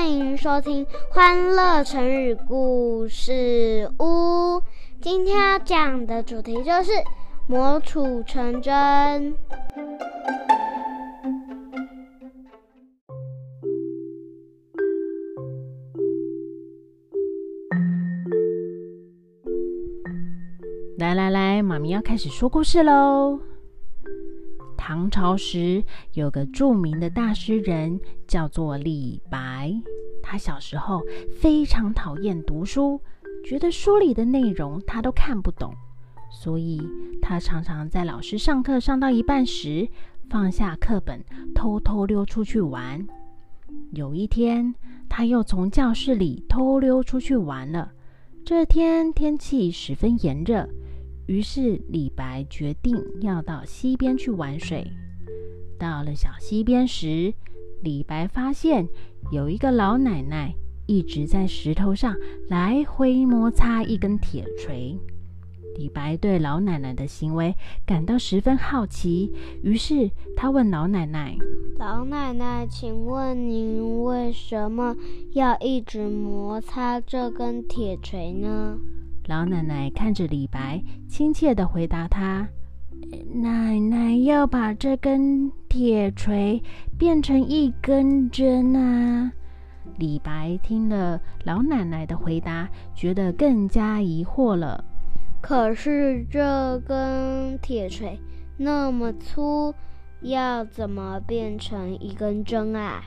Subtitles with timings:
[0.00, 4.56] 欢迎收听《欢乐成语故事屋》。
[4.98, 6.90] 今天要讲的主题就是
[7.46, 9.36] “磨杵成针”。
[20.96, 23.38] 来来来，妈咪要开始说故事喽。
[24.90, 29.72] 唐朝时有个著名的大诗人，叫做李白。
[30.20, 31.00] 他小时候
[31.40, 33.00] 非常讨厌读书，
[33.44, 35.72] 觉得书里的内容他都看不懂，
[36.28, 36.82] 所以
[37.22, 39.88] 他常常在老师上课上到一半时，
[40.28, 43.06] 放下课本，偷偷溜出去玩。
[43.92, 44.74] 有一天，
[45.08, 47.92] 他又从教室里偷溜出去玩了。
[48.44, 50.68] 这天天气十分炎热。
[51.30, 54.84] 于是李白决定要到溪边去玩水。
[55.78, 57.32] 到了小溪边时，
[57.84, 58.88] 李白发现
[59.30, 60.52] 有一个老奶奶
[60.86, 62.16] 一直在石头上
[62.48, 64.98] 来回摩擦一根铁锤。
[65.76, 67.54] 李白对老奶奶的行为
[67.86, 71.38] 感到十分好奇，于是他问老奶奶
[71.78, 74.96] ：“老奶奶，请问您为什么
[75.34, 78.76] 要一直摩擦这根铁锤呢？”
[79.30, 82.48] 老奶奶看着李白，亲切的回答他
[83.32, 86.60] ：“奶奶要把这根铁锤
[86.98, 89.30] 变成一根针啊！”
[89.98, 94.84] 李白听了老奶奶的回答，觉得更加疑惑了。
[95.40, 98.18] 可是这根铁锤
[98.56, 99.72] 那么粗，
[100.22, 103.00] 要怎么变成一根针啊？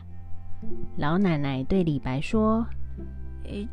[0.96, 2.66] 老奶奶对李白说。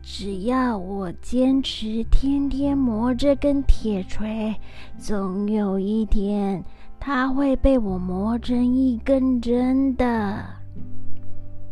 [0.02, 4.54] 只要我坚持天天磨这根铁锤，
[4.98, 6.62] 总有一天
[6.98, 10.44] 它会被我磨成一根针的。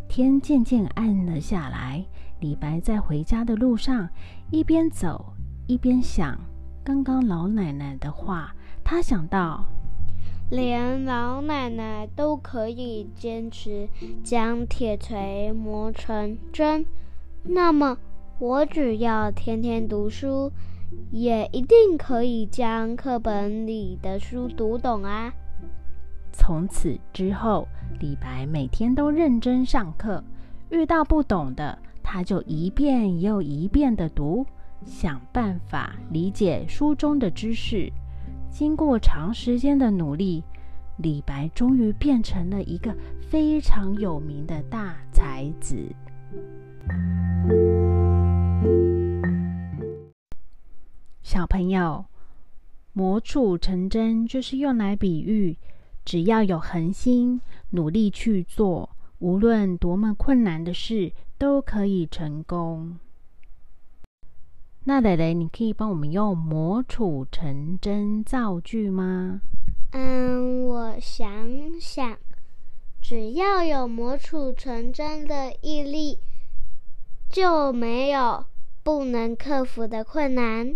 [0.07, 2.03] 天渐渐暗了下来，
[2.39, 4.09] 李白在回家的路上
[4.49, 5.33] 一边走
[5.67, 6.39] 一边想
[6.83, 8.53] 刚刚老奶奶的话。
[8.83, 9.63] 他想到，
[10.49, 13.87] 连老奶奶都可以坚持
[14.23, 16.83] 将铁锤磨成针。
[17.43, 17.97] 那么，
[18.37, 20.51] 我只要天天读书，
[21.11, 25.33] 也一定可以将课本里的书读懂啊！
[26.31, 27.67] 从此之后，
[27.99, 30.23] 李白每天都认真上课，
[30.69, 34.45] 遇到不懂的，他就一遍又一遍的读，
[34.85, 37.91] 想办法理解书中的知识。
[38.49, 40.43] 经过长时间的努力，
[40.97, 45.77] 李白终于变成了一个非常有名的大才子。
[51.49, 52.05] 朋友，
[52.93, 55.57] 磨杵成针就是用来比喻，
[56.05, 62.99] 只要有恒心，努力去做，无论多么困难的事，都可以成功。
[64.83, 69.41] 那蕾蕾，你可以帮我们用“磨杵成针”造句吗？
[69.91, 71.27] 嗯，我想
[71.81, 72.17] 想，
[73.01, 76.19] 只要有磨杵成针的毅力。
[77.29, 78.43] 就没有
[78.81, 80.75] 不能克服的困难。